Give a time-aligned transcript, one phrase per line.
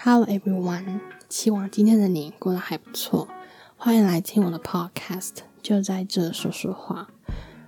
[0.00, 3.26] Hello everyone，希望今天的你过得还不错。
[3.76, 7.08] 欢迎来听我的 podcast，就在这说说话。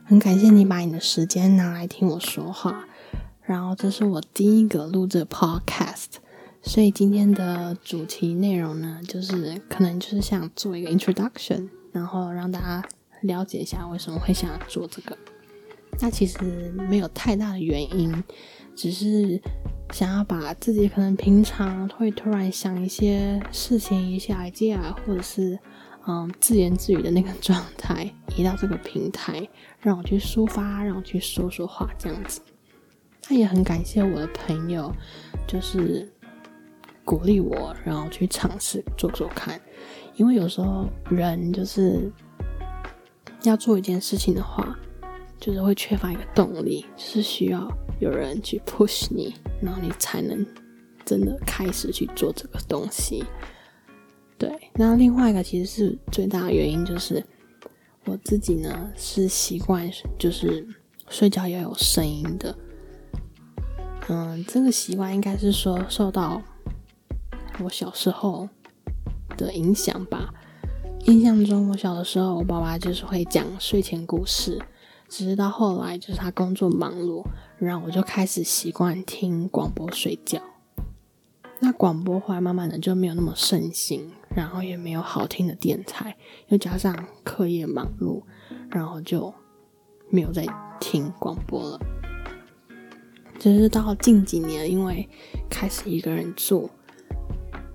[0.05, 2.87] 很感谢你把你的时间拿来听我说话。
[3.43, 6.07] 然后这是我第一个录这 podcast，
[6.63, 12.89] 所以今天的主题内容呢，就是可能就是想做一个 introduction，然后让大家
[13.23, 15.19] 了解一下为什么会想要做这个。
[16.01, 18.23] 那其实没有太大的原因，
[18.77, 19.43] 只是
[19.93, 25.59] 想要把自己可能平常会突然想一些事情、一些 idea，或者是
[26.07, 29.47] 嗯自言自语的那个状态， 移到这个平台，
[29.81, 32.41] 让我去抒发，让我去说说话这样子。
[33.29, 34.93] 那也很感谢我的朋友，
[35.47, 36.11] 就是
[37.05, 39.61] 鼓励我，然后去尝试做做看。
[40.17, 42.11] 因为有时候人就是
[43.43, 44.79] 要做一件事情的话。
[45.43, 47.67] 就是会缺乏一个动力，就是需要
[48.01, 50.45] 有人去 push 你，然后你才能
[51.05, 53.25] 真的开始去做这个东西。
[54.37, 57.23] 对，那另外一个其实是最大的原因，就是
[58.07, 60.67] 我自己呢是习惯就是
[61.09, 62.57] 睡觉要有声音的。
[64.09, 66.43] 嗯，这个习惯应该是说受到
[67.63, 68.49] 我小时候
[69.37, 70.33] 的影响吧。
[71.05, 74.59] 印象中，我小的时候，我爸爸就是会讲睡前故事。
[75.11, 77.27] 只是到后来，就是他工作忙碌，
[77.59, 80.41] 然后我就开始习惯听广播睡觉。
[81.59, 86.17] 那广播后来慢慢的就没有那么盛行，然后也没有好听的电台，
[86.47, 88.23] 又加上课业忙碌，
[88.71, 89.35] 然后就
[90.11, 90.47] 没有再
[90.79, 91.81] 听广播了。
[93.41, 95.09] 只是到近几年，因为
[95.51, 96.71] 开始一个人住，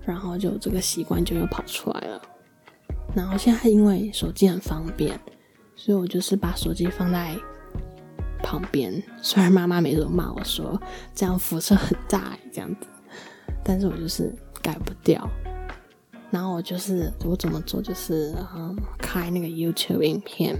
[0.00, 2.22] 然后就这个习惯就又跑出来了。
[3.14, 5.20] 然后现在因为手机很方便。
[5.86, 7.36] 所以我就是把手机放在
[8.42, 10.76] 旁边，虽然妈妈每次都骂我说
[11.14, 12.88] 这样辐射很大这样子，
[13.62, 15.30] 但是我就是改不掉。
[16.28, 20.56] 然后我就是我怎么做，就是嗯开那个 YouTube 影片，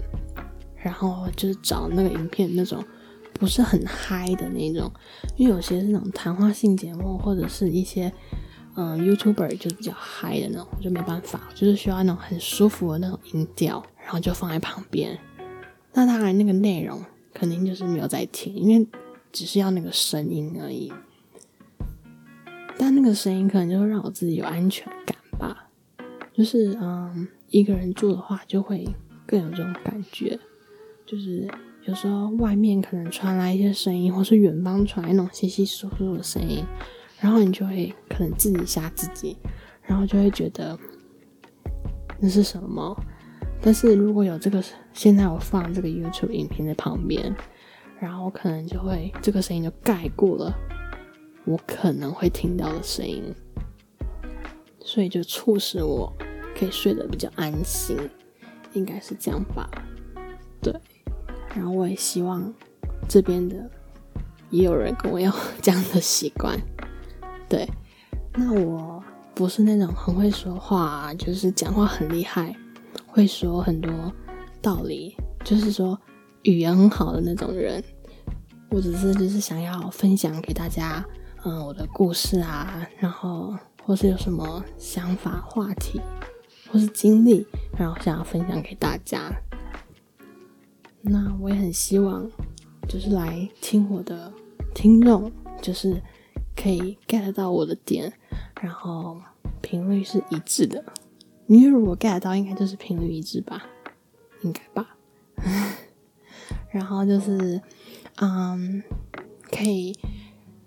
[0.76, 2.80] 然后就是找那个影片那种
[3.32, 4.88] 不是很嗨的那种，
[5.34, 8.12] 因为有些是那种谈话性节目或者是一些
[8.76, 13.84] 嗯 YouTuber 就比较嗨的那种，就没办法，就是需要那种很舒服的那种音调。
[14.06, 15.18] 然后就放在旁边，
[15.92, 18.86] 那当然那个内容肯定就是没有在听，因为
[19.32, 20.92] 只是要那个声音而已。
[22.78, 25.68] 但那个声音可能就会让我自己有安全感吧，
[26.32, 28.88] 就是嗯，一个人住的话就会
[29.26, 30.38] 更有这种感觉，
[31.04, 31.50] 就是
[31.86, 36.64] 有时候外面可能传来一些声音，或是远方传来那种稀稀疏疏的声音，
[37.18, 39.36] 然后你就会可能自己吓自己，
[39.82, 40.78] 然后就会觉得
[42.20, 42.96] 那是什么。
[43.60, 44.62] 但是如果有这个，
[44.92, 47.34] 现在我放这个 YouTube 影片在旁边，
[47.98, 50.54] 然后可能就会这个声音就盖过了
[51.44, 53.34] 我可能会听到的声音，
[54.80, 56.12] 所以就促使我
[56.56, 57.96] 可以睡得比较安心，
[58.72, 59.68] 应该是这样吧？
[60.60, 60.72] 对，
[61.54, 62.52] 然后我也希望
[63.08, 63.68] 这边的
[64.50, 66.56] 也有人跟我有这样的习惯。
[67.48, 67.68] 对，
[68.34, 69.02] 那我
[69.34, 72.54] 不是那种很会说话，就是讲话很厉害。
[73.16, 74.12] 会说很多
[74.60, 75.98] 道理，就是说
[76.42, 77.82] 语言很好的那种人。
[78.68, 81.02] 我只是就是想要分享给大家，
[81.42, 85.98] 嗯，我的故事啊，然后或是有什么想法、话题
[86.70, 87.46] 或是经历，
[87.78, 89.32] 然后想要分享给大家。
[91.00, 92.30] 那我也很希望，
[92.86, 94.30] 就是来听我的
[94.74, 96.02] 听众，就是
[96.54, 98.12] 可以 get 到我的点，
[98.60, 99.18] 然后
[99.62, 100.84] 频率是一致的。
[101.46, 103.62] 因为如果 get 到，应该就是频率一致吧，
[104.42, 104.96] 应该吧。
[106.70, 107.60] 然后就是，
[108.16, 108.82] 嗯，
[109.50, 109.96] 可以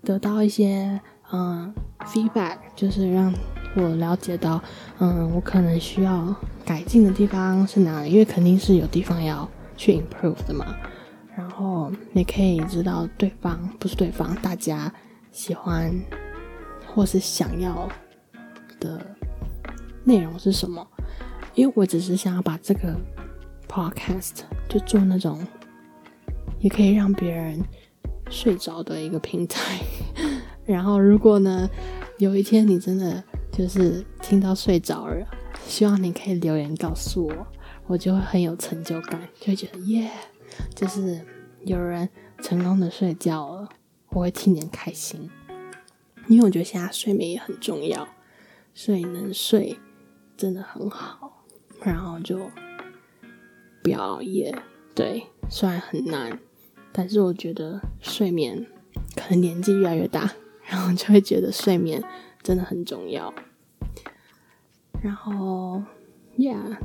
[0.04, 1.00] 得到一些
[1.32, 1.74] 嗯
[2.06, 3.34] feedback，就是让
[3.76, 4.62] 我了解到，
[5.00, 6.34] 嗯，我可能需要
[6.66, 10.76] 改进的地方是哪里，因为肯定是有地方要去 improve 的嘛。
[11.36, 14.92] 然后也可以知道对方不是对方，大家
[15.32, 15.94] 喜欢
[16.88, 17.88] 或是想要
[18.80, 19.16] 的。
[20.10, 20.86] 内容是什么？
[21.54, 22.96] 因为我只是想要把这个
[23.68, 25.46] podcast 就做那种
[26.60, 27.64] 也可以让别人
[28.32, 29.80] 睡着的一个平台。
[30.66, 31.70] 然后，如果呢
[32.18, 35.28] 有一天你真的就是听到睡着了，
[35.68, 37.48] 希望你可以留言告诉我，
[37.86, 40.10] 我就会很有成就感，就会觉得耶，
[40.74, 41.24] 就是
[41.66, 42.10] 有人
[42.42, 43.70] 成功的睡觉了，
[44.10, 45.30] 我会替你开心。
[46.28, 48.08] 因为我觉得现在睡眠也很重要，
[48.74, 49.78] 所以能睡。
[50.40, 51.44] 真的很好，
[51.84, 52.50] 然后就
[53.84, 54.58] 不要熬夜。
[54.96, 56.40] 对，虽然很难，
[56.94, 58.66] 但是我觉得睡眠
[59.18, 60.34] 可能年纪越来越大，
[60.64, 62.02] 然后就会觉得睡眠
[62.42, 63.34] 真的很重要。
[65.04, 65.84] 然后
[66.38, 66.78] ，Yeah，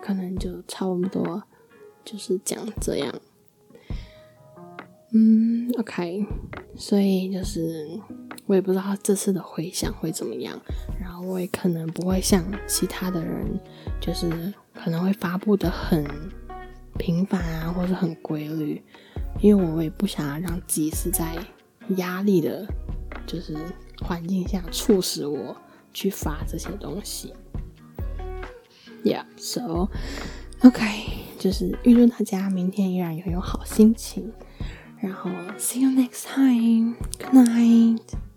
[0.00, 1.44] 可能就差不多
[2.04, 3.14] 就是讲这样。
[5.12, 6.26] 嗯，OK，
[6.74, 8.00] 所以就是
[8.46, 10.60] 我也不知道这次的回响会怎么样，
[11.26, 13.58] 我也可能不会像其他的人，
[14.00, 16.04] 就是可能会发布的很
[16.98, 18.82] 频繁啊，或者很规律，
[19.40, 21.36] 因为我也不想要让自己是在
[21.96, 22.66] 压力的，
[23.26, 23.56] 就是
[24.00, 25.56] 环境下促使我
[25.92, 27.32] 去发这些东西。
[29.04, 29.88] Yeah，so
[30.62, 31.08] OK，
[31.38, 34.32] 就是预祝大家明天依然拥有好心情。
[35.00, 35.28] 然后
[35.58, 36.94] ，see you next time.
[37.18, 38.31] Good night.